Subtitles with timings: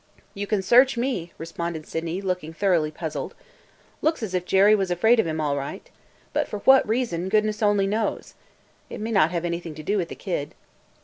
[0.33, 3.35] "You can search me!" responded Sydney, looking thoroughly puzzled.
[4.01, 5.87] "Looks as if Jerry was afraid of him all right.
[6.33, 8.33] But for what reason, goodness only knows!
[8.89, 10.55] It may not have anything to do with the kid."